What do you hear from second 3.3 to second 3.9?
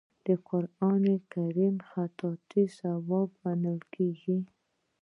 ګڼل